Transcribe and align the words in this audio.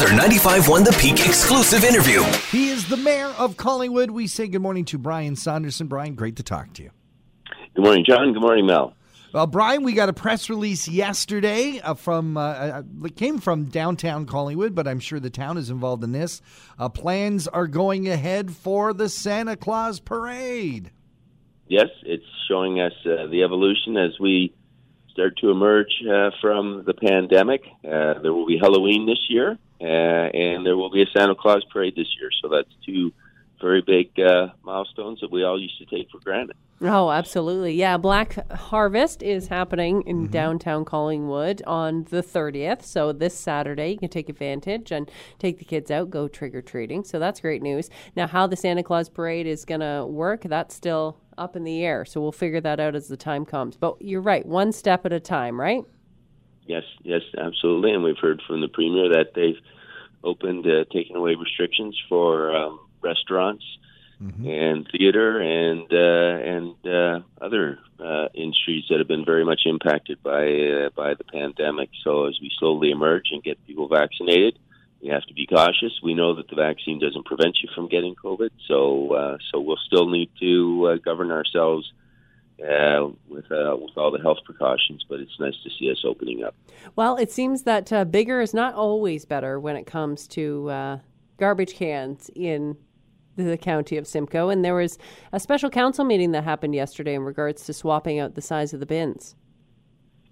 another 0.00 0.28
95.1 0.28 0.84
The 0.84 0.96
Peak 1.00 1.26
exclusive 1.26 1.82
interview. 1.82 2.22
He 2.52 2.68
is 2.68 2.88
the 2.88 2.96
mayor 2.96 3.34
of 3.36 3.56
Collingwood. 3.56 4.12
We 4.12 4.28
say 4.28 4.46
good 4.46 4.62
morning 4.62 4.84
to 4.86 4.98
Brian 4.98 5.34
Saunderson. 5.34 5.88
Brian, 5.88 6.14
great 6.14 6.36
to 6.36 6.44
talk 6.44 6.72
to 6.74 6.84
you. 6.84 6.90
Good 7.74 7.84
morning, 7.84 8.04
John. 8.06 8.32
Good 8.32 8.40
morning, 8.40 8.66
Mel. 8.66 8.94
Well, 9.32 9.48
Brian, 9.48 9.82
we 9.82 9.94
got 9.94 10.08
a 10.08 10.12
press 10.12 10.48
release 10.48 10.86
yesterday 10.86 11.80
uh, 11.80 11.94
from 11.94 12.36
uh, 12.36 12.40
uh, 12.40 12.82
it 13.04 13.16
came 13.16 13.38
from 13.38 13.64
downtown 13.64 14.24
Collingwood, 14.24 14.72
but 14.72 14.86
I'm 14.86 15.00
sure 15.00 15.18
the 15.18 15.30
town 15.30 15.58
is 15.58 15.68
involved 15.68 16.04
in 16.04 16.12
this. 16.12 16.42
Uh, 16.78 16.88
plans 16.88 17.48
are 17.48 17.66
going 17.66 18.08
ahead 18.08 18.52
for 18.52 18.92
the 18.92 19.08
Santa 19.08 19.56
Claus 19.56 19.98
parade. 19.98 20.92
Yes, 21.66 21.88
it's 22.04 22.24
showing 22.48 22.80
us 22.80 22.92
uh, 23.04 23.26
the 23.26 23.42
evolution 23.42 23.96
as 23.96 24.12
we 24.20 24.54
start 25.10 25.36
to 25.38 25.50
emerge 25.50 25.92
uh, 26.08 26.30
from 26.40 26.84
the 26.86 26.94
pandemic. 26.94 27.62
there 27.82 28.32
will 28.32 28.46
be 28.46 28.58
Halloween 28.58 29.04
this 29.04 29.26
year, 29.28 29.58
and 29.80 30.66
there 30.66 30.76
will 30.76 30.90
be 30.90 31.02
a 31.02 31.06
Santa 31.16 31.34
Claus 31.34 31.64
parade 31.72 31.94
this 31.96 32.08
year. 32.20 32.30
So 32.42 32.48
that's 32.48 32.70
two 32.84 33.12
very 33.60 33.82
big 33.82 34.10
milestones 34.62 35.20
that 35.20 35.30
we 35.32 35.42
all 35.42 35.60
used 35.60 35.78
to 35.78 35.86
take 35.86 36.10
for 36.10 36.20
granted. 36.20 36.56
Oh, 36.80 37.10
absolutely. 37.10 37.74
Yeah, 37.74 37.96
Black 37.96 38.48
Harvest 38.52 39.20
is 39.20 39.48
happening 39.48 40.02
in 40.06 40.16
mm-hmm. 40.18 40.32
downtown 40.32 40.84
Collingwood 40.84 41.60
on 41.66 42.04
the 42.04 42.22
30th. 42.22 42.82
So 42.84 43.10
this 43.12 43.36
Saturday, 43.36 43.90
you 43.90 43.98
can 43.98 44.10
take 44.10 44.28
advantage 44.28 44.92
and 44.92 45.10
take 45.40 45.58
the 45.58 45.64
kids 45.64 45.90
out, 45.90 46.08
go 46.08 46.28
trick 46.28 46.54
or 46.54 46.62
treating. 46.62 47.02
So 47.02 47.18
that's 47.18 47.40
great 47.40 47.62
news. 47.62 47.90
Now, 48.14 48.28
how 48.28 48.46
the 48.46 48.54
Santa 48.54 48.84
Claus 48.84 49.08
parade 49.08 49.48
is 49.48 49.64
going 49.64 49.80
to 49.80 50.06
work, 50.06 50.42
that's 50.42 50.72
still 50.72 51.18
up 51.36 51.56
in 51.56 51.64
the 51.64 51.84
air. 51.84 52.04
So 52.04 52.20
we'll 52.20 52.30
figure 52.30 52.60
that 52.60 52.78
out 52.78 52.94
as 52.94 53.08
the 53.08 53.16
time 53.16 53.44
comes. 53.44 53.76
But 53.76 54.00
you're 54.00 54.20
right, 54.20 54.46
one 54.46 54.70
step 54.70 55.04
at 55.04 55.12
a 55.12 55.18
time, 55.18 55.60
right? 55.60 55.82
Yes, 56.68 56.84
yes, 57.02 57.22
absolutely. 57.36 57.92
And 57.92 58.04
we've 58.04 58.18
heard 58.18 58.42
from 58.46 58.60
the 58.60 58.68
Premier 58.68 59.08
that 59.08 59.32
they've 59.34 59.58
opened, 60.22 60.66
uh, 60.66 60.84
taking 60.92 61.16
away 61.16 61.34
restrictions 61.34 61.98
for 62.10 62.54
um, 62.54 62.78
restaurants 63.02 63.64
mm-hmm. 64.22 64.46
and 64.46 64.86
theater 64.92 65.40
and 65.40 65.86
uh, 65.90 66.54
and 66.54 66.74
uh, 66.86 67.20
other 67.40 67.78
uh, 67.98 68.28
industries 68.34 68.84
that 68.90 68.98
have 68.98 69.08
been 69.08 69.24
very 69.24 69.46
much 69.46 69.62
impacted 69.64 70.22
by 70.22 70.44
uh, 70.44 70.90
by 70.94 71.14
the 71.14 71.24
pandemic. 71.24 71.88
So 72.04 72.26
as 72.26 72.38
we 72.38 72.50
slowly 72.58 72.90
emerge 72.90 73.28
and 73.30 73.42
get 73.42 73.66
people 73.66 73.88
vaccinated, 73.88 74.58
we 75.00 75.08
have 75.08 75.24
to 75.24 75.32
be 75.32 75.46
cautious. 75.46 75.98
We 76.02 76.12
know 76.12 76.34
that 76.34 76.48
the 76.48 76.56
vaccine 76.56 76.98
doesn't 76.98 77.24
prevent 77.24 77.56
you 77.62 77.70
from 77.74 77.88
getting 77.88 78.14
COVID, 78.14 78.50
so 78.66 79.14
uh, 79.14 79.38
so 79.50 79.58
we'll 79.60 79.80
still 79.86 80.10
need 80.10 80.30
to 80.40 80.88
uh, 80.90 80.96
govern 80.96 81.30
ourselves. 81.30 81.90
Uh, 82.60 83.10
with 83.28 83.44
uh, 83.52 83.76
with 83.80 83.96
all 83.96 84.10
the 84.10 84.18
health 84.20 84.38
precautions, 84.44 85.04
but 85.08 85.20
it's 85.20 85.38
nice 85.38 85.54
to 85.62 85.70
see 85.78 85.88
us 85.92 86.02
opening 86.04 86.42
up. 86.42 86.56
Well, 86.96 87.16
it 87.16 87.30
seems 87.30 87.62
that 87.62 87.92
uh, 87.92 88.04
bigger 88.04 88.40
is 88.40 88.52
not 88.52 88.74
always 88.74 89.24
better 89.24 89.60
when 89.60 89.76
it 89.76 89.86
comes 89.86 90.26
to 90.28 90.68
uh, 90.68 90.98
garbage 91.36 91.74
cans 91.74 92.28
in 92.34 92.76
the 93.36 93.56
county 93.56 93.96
of 93.96 94.08
Simcoe, 94.08 94.48
and 94.48 94.64
there 94.64 94.74
was 94.74 94.98
a 95.32 95.38
special 95.38 95.70
council 95.70 96.04
meeting 96.04 96.32
that 96.32 96.42
happened 96.42 96.74
yesterday 96.74 97.14
in 97.14 97.22
regards 97.22 97.64
to 97.66 97.72
swapping 97.72 98.18
out 98.18 98.34
the 98.34 98.42
size 98.42 98.74
of 98.74 98.80
the 98.80 98.86
bins. 98.86 99.36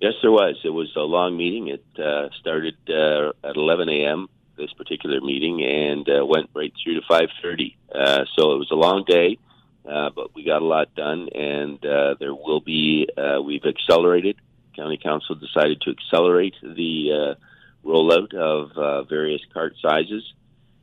Yes, 0.00 0.14
there 0.22 0.32
was. 0.32 0.56
It 0.64 0.70
was 0.70 0.90
a 0.96 1.00
long 1.00 1.36
meeting. 1.36 1.68
It 1.68 1.84
uh, 2.00 2.28
started 2.40 2.76
uh, 2.88 3.30
at 3.44 3.56
11 3.56 3.88
a.m. 3.88 4.28
This 4.56 4.72
particular 4.72 5.20
meeting 5.20 5.62
and 5.62 6.08
uh, 6.08 6.26
went 6.26 6.50
right 6.54 6.72
through 6.82 7.00
to 7.00 7.06
5:30. 7.06 7.76
Uh, 7.94 8.24
so 8.36 8.52
it 8.52 8.58
was 8.58 8.68
a 8.70 8.76
long 8.76 9.04
day, 9.06 9.38
uh, 9.88 10.10
but 10.14 10.34
we 10.34 10.44
got 10.44 10.62
a 10.62 10.64
lot 10.64 10.94
done. 10.94 11.28
And 11.34 11.84
uh, 11.84 12.14
there 12.18 12.34
will 12.34 12.60
be. 12.60 13.08
Uh, 13.16 13.40
we've 13.42 13.64
accelerated. 13.64 14.36
County 14.76 14.98
Council 15.02 15.34
decided 15.34 15.80
to 15.82 15.90
accelerate 15.90 16.54
the 16.62 17.36
uh, 17.36 17.86
rollout 17.86 18.32
of 18.32 18.70
uh 18.78 19.02
various 19.02 19.40
cart 19.52 19.74
sizes 19.82 20.22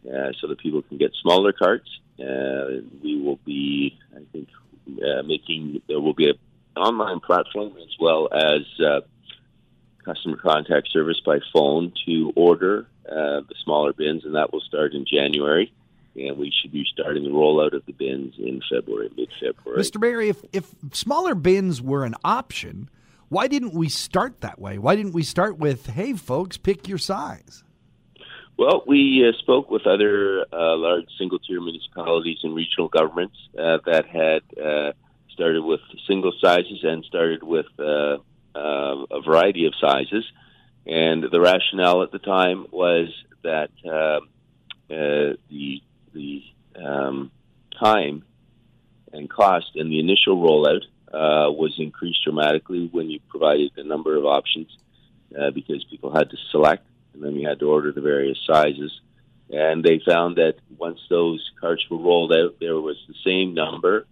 uh, 0.05 0.31
so 0.39 0.47
that 0.47 0.59
people 0.59 0.81
can 0.81 0.97
get 0.97 1.11
smaller 1.21 1.53
carts. 1.53 1.89
Uh, 2.19 2.81
we 3.01 3.21
will 3.21 3.39
be, 3.45 3.97
I 4.15 4.21
think, 4.31 4.49
uh, 4.97 5.23
making 5.23 5.81
there 5.87 5.99
will 5.99 6.13
be 6.13 6.29
an 6.29 6.37
online 6.75 7.19
platform 7.19 7.73
as 7.77 7.95
well 7.99 8.29
as 8.33 8.61
uh, 8.85 9.01
customer 10.03 10.37
contact 10.37 10.91
service 10.91 11.21
by 11.25 11.39
phone 11.53 11.93
to 12.05 12.33
order 12.35 12.87
uh, 13.07 13.41
the 13.41 13.55
smaller 13.63 13.93
bins, 13.93 14.25
and 14.25 14.35
that 14.35 14.51
will 14.51 14.61
start 14.61 14.93
in 14.93 15.05
January. 15.05 15.71
And 16.27 16.37
we 16.37 16.51
should 16.61 16.71
be 16.71 16.85
starting 16.91 17.23
the 17.23 17.29
rollout 17.29 17.73
of 17.73 17.85
the 17.85 17.93
bins 17.93 18.35
in 18.37 18.61
February, 18.69 19.09
mid 19.15 19.29
February. 19.39 19.81
Mr. 19.81 19.99
Barry, 19.99 20.29
if, 20.29 20.43
if 20.51 20.73
smaller 20.91 21.35
bins 21.35 21.81
were 21.81 22.03
an 22.03 22.15
option, 22.23 22.89
why 23.29 23.47
didn't 23.47 23.73
we 23.73 23.89
start 23.89 24.41
that 24.41 24.59
way? 24.59 24.77
Why 24.77 24.95
didn't 24.95 25.13
we 25.13 25.23
start 25.23 25.57
with, 25.57 25.87
hey, 25.87 26.13
folks, 26.13 26.57
pick 26.57 26.87
your 26.87 26.97
size? 26.97 27.63
Well, 28.59 28.83
we 28.85 29.25
uh, 29.25 29.31
spoke 29.39 29.71
with 29.71 29.87
other 29.87 30.41
uh, 30.51 30.75
large 30.75 31.05
single 31.17 31.39
tier 31.39 31.61
municipalities 31.61 32.39
and 32.43 32.53
regional 32.53 32.89
governments 32.89 33.37
uh, 33.57 33.77
that 33.85 34.05
had 34.05 34.41
uh, 34.61 34.91
started 35.31 35.63
with 35.63 35.79
single 36.05 36.33
sizes 36.41 36.83
and 36.83 37.05
started 37.05 37.41
with 37.41 37.67
uh, 37.79 38.17
uh, 38.53 39.05
a 39.11 39.21
variety 39.25 39.65
of 39.65 39.73
sizes. 39.79 40.25
And 40.85 41.23
the 41.31 41.39
rationale 41.39 42.03
at 42.03 42.11
the 42.11 42.19
time 42.19 42.65
was 42.71 43.07
that 43.43 43.69
the 44.89 45.81
time 47.81 48.23
and 49.11 49.29
cost 49.29 49.71
in 49.75 49.89
the 49.89 49.99
initial 49.99 50.37
rollout 50.37 50.83
uh, 51.13 51.51
was 51.51 51.75
increased 51.79 52.23
dramatically 52.23 52.89
when 52.91 53.09
you 53.09 53.19
provided 53.29 53.71
a 53.77 53.83
number 53.83 54.15
of 54.15 54.25
options 54.25 54.67
uh, 55.39 55.51
because 55.51 55.83
people 55.89 56.13
had 56.13 56.29
to 56.29 56.37
select 56.51 56.85
and 57.13 57.23
then 57.23 57.35
you 57.35 57.47
had 57.47 57.59
to 57.59 57.69
order 57.69 57.91
the 57.91 58.01
various 58.01 58.37
sizes. 58.45 58.91
And 59.49 59.83
they 59.83 59.99
found 60.05 60.35
that 60.35 60.55
once 60.77 60.99
those 61.09 61.43
carts 61.59 61.83
were 61.89 61.97
rolled 61.97 62.31
out, 62.31 62.59
there 62.59 62.79
was 62.79 62.97
the 63.07 63.15
same 63.25 63.55
number 63.55 64.05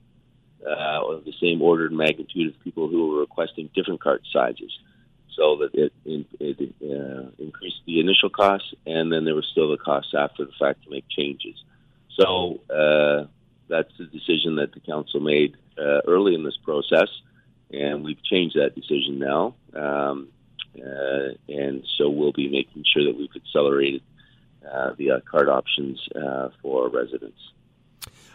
uh, 0.66 1.02
or 1.02 1.22
the 1.22 1.34
same 1.40 1.62
order 1.62 1.90
magnitude 1.90 2.54
of 2.54 2.64
people 2.64 2.88
who 2.88 3.10
were 3.10 3.20
requesting 3.20 3.70
different 3.76 4.02
cart 4.02 4.24
sizes. 4.34 4.72
So 5.36 5.58
that 5.58 5.76
it, 5.76 5.94
it, 6.40 6.74
uh, 6.82 7.30
increased 7.38 7.82
the 7.86 8.00
initial 8.00 8.32
costs, 8.32 8.74
and 8.88 9.14
then 9.14 9.24
there 9.24 9.36
was 9.36 9.46
still 9.52 9.70
the 9.70 9.78
costs 9.78 10.16
after 10.18 10.46
the 10.46 10.52
fact 10.60 10.84
to 10.84 10.90
make 10.90 11.08
changes. 11.10 11.64
So 12.20 12.60
uh, 12.72 13.28
that's 13.68 13.92
the 13.98 14.06
decision 14.06 14.56
that 14.56 14.74
the 14.74 14.80
council 14.80 15.20
made 15.20 15.58
uh, 15.78 16.02
early 16.08 16.36
in 16.36 16.44
this 16.44 16.58
process, 16.64 17.10
and 17.72 18.04
we've 18.04 18.24
changed 18.24 18.56
that 18.56 18.76
decision 18.76 19.20
now. 19.20 19.56
Um, 19.74 20.30
uh, 20.78 21.30
and 21.50 21.84
so 21.98 22.10
we'll 22.10 22.32
be 22.32 22.48
making 22.50 22.84
sure 22.94 23.04
that 23.04 23.18
we've 23.18 23.30
accelerated 23.36 24.02
uh, 24.72 24.94
the 24.98 25.12
uh, 25.12 25.20
card 25.30 25.50
options 25.50 26.00
uh, 26.16 26.50
for 26.62 26.90
residents. 26.90 27.40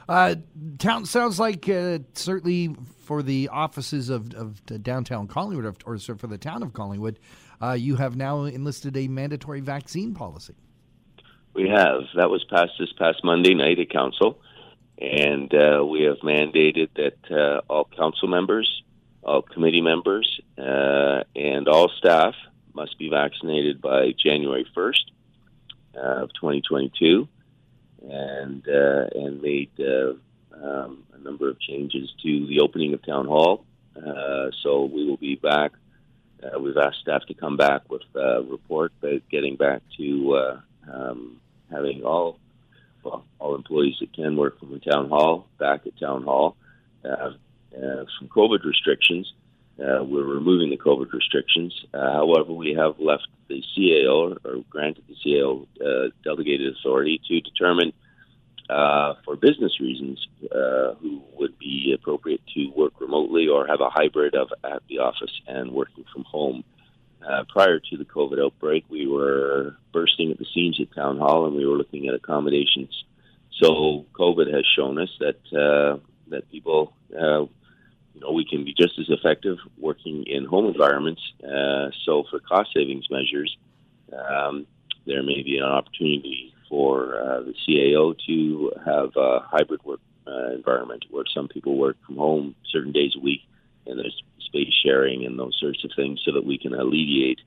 Uh, 0.09 0.35
town 0.79 1.05
sounds 1.05 1.39
like 1.39 1.69
uh, 1.69 1.99
certainly 2.15 2.75
for 3.05 3.23
the 3.23 3.49
offices 3.49 4.09
of, 4.09 4.35
of 4.35 4.65
downtown 4.83 5.27
Collingwood, 5.29 5.77
or 5.87 5.99
for 5.99 6.27
the 6.27 6.39
town 6.39 6.63
of 6.63 6.73
Collingwood, 6.73 7.19
you 7.77 7.97
have 7.97 8.17
now 8.17 8.45
enlisted 8.45 8.97
a 8.97 9.09
mandatory 9.09 9.61
vaccine 9.61 10.15
policy. 10.15 10.55
We 11.55 11.69
have. 11.69 12.03
That 12.17 12.31
was 12.31 12.45
passed 12.45 12.73
this 12.79 12.93
past 12.99 13.23
Monday 13.23 13.55
night 13.55 13.79
at 13.79 13.91
council, 13.91 14.41
and 15.03 15.53
we 15.91 16.03
have 16.05 16.19
mandated 16.19 16.89
that 16.95 17.63
all 17.69 17.89
council 17.97 18.29
members 18.29 18.83
all 19.23 19.43
committee 19.43 19.81
members 19.81 20.41
uh, 20.59 21.23
and 21.37 21.69
all 21.69 21.89
staff 21.99 22.35
must 22.75 22.99
be 22.99 23.09
vaccinated 23.09 23.81
by 23.81 24.13
January 24.13 24.67
1st 24.77 25.05
uh, 25.97 26.23
of 26.23 26.31
2022, 26.35 27.29
and 28.09 28.67
uh, 28.69 29.07
and 29.15 29.43
made 29.43 29.71
uh, 29.79 30.15
um, 30.63 31.05
a 31.13 31.19
number 31.19 31.49
of 31.49 31.61
changes 31.61 32.13
to 32.23 32.47
the 32.47 32.61
opening 32.61 32.95
of 32.95 33.05
town 33.05 33.27
hall. 33.27 33.65
Uh, 33.97 34.51
so 34.63 34.85
we 34.85 35.05
will 35.05 35.19
be 35.19 35.37
back. 35.37 35.73
Uh, 36.43 36.59
we've 36.59 36.77
asked 36.77 37.01
staff 37.01 37.23
to 37.27 37.35
come 37.35 37.57
back 37.57 37.89
with 37.91 38.03
a 38.17 38.43
report, 38.43 38.93
but 39.01 39.29
getting 39.29 39.55
back 39.55 39.83
to 39.97 40.59
um, 40.93 41.41
having 41.71 42.03
all 42.03 42.39
well, 43.03 43.25
all 43.39 43.55
employees 43.55 43.97
that 44.01 44.13
can 44.13 44.37
work 44.37 44.59
from 44.59 44.73
the 44.73 44.79
town 44.79 45.09
hall 45.09 45.47
back 45.59 45.87
at 45.87 45.99
town 45.99 46.23
hall. 46.23 46.57
Uh, 47.05 47.33
uh, 47.77 48.05
some 48.19 48.29
COVID 48.29 48.65
restrictions. 48.65 49.33
Uh, 49.79 50.05
we're 50.05 50.25
removing 50.25 50.71
the 50.71 50.77
COVID 50.77 51.13
restrictions. 51.13 51.75
Uh, 51.95 52.13
however, 52.13 52.53
we 52.53 52.75
have 52.75 53.01
left 53.01 53.27
the 53.49 53.63
CAO 53.77 54.37
or 54.45 54.65
granted 54.69 55.05
the 55.09 55.17
CAO 55.25 55.67
uh, 55.81 56.11
delegated 56.23 56.75
authority 56.77 57.21
to 57.27 57.41
determine 57.41 57.93
uh, 58.69 59.15
for 59.25 59.37
business 59.37 59.81
reasons 59.81 60.27
uh, 60.45 60.95
who 61.01 61.23
would 61.39 61.59
be 61.59 61.95
appropriate 61.95 62.41
to 62.55 62.69
work 62.77 62.93
remotely 63.01 63.49
or 63.49 63.67
have 63.67 63.81
a 63.81 63.91
hybrid 63.91 64.35
of 64.35 64.49
at 64.65 64.83
the 64.89 64.99
office 64.99 65.33
and 65.47 65.73
working 65.73 66.05
from 66.13 66.25
home. 66.25 66.63
Uh, 67.27 67.45
prior 67.49 67.79
to 67.79 67.97
the 67.97 68.05
COVID 68.05 68.45
outbreak, 68.45 68.85
we 68.89 69.07
were 69.07 69.77
bursting 69.93 70.33
at 70.33 70.39
the 70.39 70.47
seams 70.53 70.81
at 70.81 70.93
Town 70.95 71.19
Hall 71.19 71.47
and 71.47 71.55
we 71.55 71.67
were 71.67 71.77
looking 71.77 72.09
at 72.09 72.15
accommodations. 72.15 73.05
So 73.61 74.07
COVID 74.15 74.53
has 74.53 74.65
shown 74.77 74.99
us 74.99 75.11
that 75.21 75.39
uh, 75.53 75.99
that 76.29 76.51
people 76.51 76.95
uh, 77.15 77.47
you 78.15 78.21
know, 78.21 78.33
we 78.33 78.45
can 78.45 78.65
be 78.65 78.75
just 78.75 78.99
as 78.99 79.07
effective 79.09 79.59
working 79.79 80.25
in 80.27 80.45
home 80.45 80.67
environments. 80.67 81.23
Uh, 81.43 81.91
so 82.05 82.25
for 82.31 82.41
cost 82.41 82.71
savings 82.75 83.07
measures, 83.11 83.57
um, 84.13 84.67
there 85.07 85.23
may 85.23 85.43
be 85.43 85.59
an 85.59 85.65
opportunity 85.65 86.55
for 86.69 87.21
uh, 87.21 87.43
the 87.43 87.55
CAO 87.67 88.15
to 88.27 88.73
have 88.85 89.11
a 89.17 89.41
hybrid 89.41 89.83
work 89.85 90.01
uh, 90.27 90.53
environment 90.55 91.05
where 91.11 91.25
some 91.35 91.49
people 91.49 91.77
work 91.77 91.97
from 92.07 92.17
home 92.17 92.55
certain 92.71 92.93
days 92.93 93.13
a 93.17 93.21
week 93.21 93.41
and 93.87 93.99
there's 93.99 94.23
space 94.41 94.73
sharing 94.85 95.25
and 95.25 95.39
those 95.39 95.57
sorts 95.61 95.83
of 95.85 95.91
things 95.97 96.21
so 96.25 96.33
that 96.33 96.45
we 96.45 96.59
can 96.59 96.75
alleviate 96.75 97.41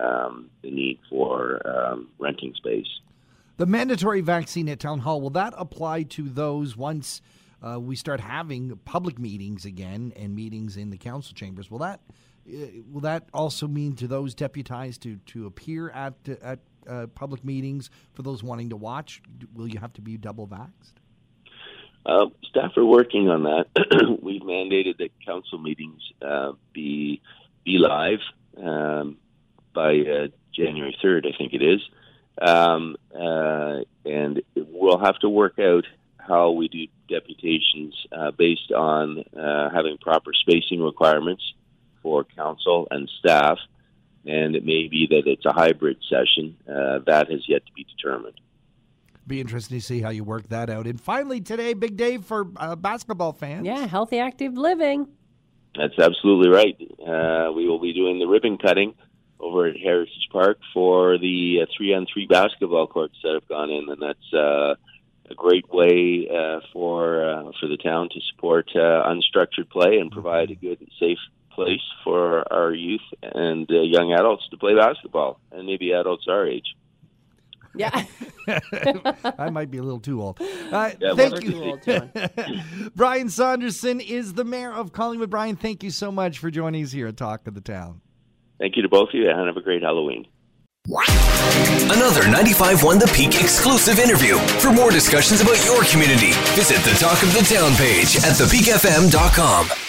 um, 0.00 0.50
the 0.62 0.70
need 0.70 0.98
for 1.08 1.60
um, 1.66 2.08
renting 2.18 2.54
space. 2.54 2.86
The 3.56 3.66
mandatory 3.66 4.20
vaccine 4.20 4.68
at 4.68 4.80
Town 4.80 5.00
Hall, 5.00 5.20
will 5.20 5.30
that 5.30 5.54
apply 5.56 6.04
to 6.04 6.28
those 6.28 6.76
once 6.76 7.22
uh, 7.62 7.78
we 7.78 7.96
start 7.96 8.20
having 8.20 8.78
public 8.84 9.18
meetings 9.18 9.64
again 9.64 10.12
and 10.16 10.34
meetings 10.34 10.76
in 10.76 10.90
the 10.90 10.98
council 10.98 11.34
chambers? 11.34 11.70
Will 11.70 11.78
that 11.78 12.00
uh, 12.48 12.66
will 12.90 13.00
that 13.00 13.28
also 13.32 13.66
mean 13.68 13.94
to 13.96 14.06
those 14.06 14.34
deputized 14.34 15.02
to, 15.02 15.16
to 15.26 15.46
appear 15.46 15.90
at 15.90 16.14
at 16.42 16.58
uh, 16.88 17.06
public 17.14 17.44
meetings 17.44 17.90
for 18.12 18.22
those 18.22 18.42
wanting 18.42 18.70
to 18.70 18.76
watch? 18.76 19.22
Will 19.54 19.68
you 19.68 19.78
have 19.78 19.92
to 19.94 20.02
be 20.02 20.16
double 20.16 20.46
vaxxed? 20.46 20.94
Uh, 22.06 22.26
staff 22.48 22.76
are 22.76 22.84
working 22.84 23.30
on 23.30 23.44
that. 23.44 24.18
We've 24.22 24.42
mandated 24.42 24.98
that 24.98 25.10
council 25.24 25.58
meetings 25.58 26.02
uh, 26.20 26.52
be 26.72 27.22
be 27.64 27.78
live 27.78 28.20
um, 28.62 29.16
by 29.74 30.00
uh, 30.00 30.26
January 30.54 30.96
third, 31.00 31.26
I 31.26 31.36
think 31.36 31.54
it 31.54 31.62
is, 31.62 31.80
um, 32.40 32.96
uh, 33.14 33.80
and 34.04 34.42
we'll 34.54 34.98
have 34.98 35.18
to 35.20 35.30
work 35.30 35.58
out 35.58 35.86
how 36.18 36.50
we 36.50 36.68
do 36.68 36.86
deputations 37.08 37.94
uh, 38.12 38.30
based 38.32 38.70
on 38.70 39.24
having 39.34 39.96
proper 39.98 40.32
spacing 40.34 40.82
requirements 40.82 41.42
for 42.02 42.24
council 42.24 42.86
and 42.90 43.10
staff, 43.18 43.58
and 44.26 44.54
it 44.54 44.64
may 44.64 44.88
be 44.88 45.06
that 45.10 45.22
it's 45.26 45.46
a 45.46 45.52
hybrid 45.52 45.96
session. 46.08 46.56
that 46.66 47.30
has 47.30 47.48
yet 47.48 47.64
to 47.64 47.72
be 47.72 47.84
determined 47.84 48.38
be 49.26 49.40
interesting 49.40 49.78
to 49.78 49.84
see 49.84 50.00
how 50.00 50.10
you 50.10 50.24
work 50.24 50.48
that 50.48 50.70
out. 50.70 50.86
And 50.86 51.00
finally, 51.00 51.40
today, 51.40 51.74
big 51.74 51.96
day 51.96 52.18
for 52.18 52.46
uh, 52.56 52.76
basketball 52.76 53.32
fans. 53.32 53.66
Yeah, 53.66 53.86
healthy, 53.86 54.18
active 54.18 54.54
living. 54.54 55.08
That's 55.76 55.98
absolutely 55.98 56.50
right. 56.50 56.76
Uh, 57.00 57.52
we 57.52 57.66
will 57.66 57.80
be 57.80 57.92
doing 57.92 58.18
the 58.18 58.26
ribbon 58.26 58.58
cutting 58.58 58.94
over 59.40 59.66
at 59.66 59.76
Heritage 59.76 60.28
Park 60.30 60.58
for 60.72 61.18
the 61.18 61.60
uh, 61.62 61.66
three-on-three 61.76 62.26
basketball 62.26 62.86
courts 62.86 63.16
that 63.22 63.34
have 63.34 63.48
gone 63.48 63.70
in, 63.70 63.88
and 63.88 64.00
that's 64.00 64.32
uh, 64.32 64.74
a 65.30 65.34
great 65.34 65.68
way 65.72 66.28
uh, 66.30 66.60
for 66.72 67.28
uh, 67.28 67.50
for 67.58 67.66
the 67.68 67.76
town 67.76 68.08
to 68.10 68.20
support 68.32 68.68
unstructured 68.74 69.68
play 69.70 69.98
and 69.98 70.10
provide 70.10 70.50
a 70.50 70.54
good, 70.54 70.78
safe 71.00 71.18
place 71.50 71.82
for 72.02 72.50
our 72.52 72.72
youth 72.72 73.00
and 73.22 73.66
young 73.68 74.12
adults 74.12 74.48
to 74.50 74.56
play 74.56 74.74
basketball, 74.74 75.40
and 75.52 75.66
maybe 75.66 75.92
adults 75.92 76.26
our 76.28 76.46
age. 76.46 76.74
Yeah. 77.74 78.04
I 79.38 79.50
might 79.50 79.70
be 79.70 79.78
a 79.78 79.82
little 79.82 80.00
too 80.00 80.22
old. 80.22 80.40
Uh, 80.40 80.90
yeah, 81.00 81.14
thank 81.14 81.42
you. 81.42 81.62
Old, 81.62 81.80
Brian 82.94 83.28
Saunderson 83.28 84.00
is 84.00 84.34
the 84.34 84.44
mayor 84.44 84.72
of 84.72 84.92
Collingwood. 84.92 85.30
Brian, 85.30 85.56
thank 85.56 85.82
you 85.82 85.90
so 85.90 86.12
much 86.12 86.38
for 86.38 86.50
joining 86.50 86.84
us 86.84 86.92
here 86.92 87.06
at 87.06 87.16
Talk 87.16 87.46
of 87.46 87.54
the 87.54 87.60
Town. 87.60 88.00
Thank 88.58 88.76
you 88.76 88.82
to 88.82 88.88
both 88.88 89.08
of 89.08 89.14
you, 89.14 89.28
and 89.28 89.46
have 89.46 89.56
a 89.56 89.60
great 89.60 89.82
Halloween. 89.82 90.26
Another 90.86 92.22
95.1 92.22 93.00
The 93.00 93.10
Peak 93.14 93.40
exclusive 93.40 93.98
interview. 93.98 94.36
For 94.60 94.70
more 94.72 94.90
discussions 94.90 95.40
about 95.40 95.64
your 95.64 95.82
community, 95.84 96.32
visit 96.54 96.78
the 96.88 96.96
Talk 96.98 97.22
of 97.22 97.32
the 97.32 97.40
Town 97.40 97.74
page 97.76 98.16
at 98.16 98.36
thepeakfm.com. 98.36 99.83